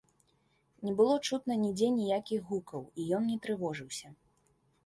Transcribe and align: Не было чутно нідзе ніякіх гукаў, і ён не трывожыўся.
Не 0.85 0.93
было 1.01 1.17
чутно 1.27 1.57
нідзе 1.65 1.89
ніякіх 1.99 2.41
гукаў, 2.53 2.81
і 3.05 3.07
ён 3.19 3.23
не 3.33 3.37
трывожыўся. 3.45 4.07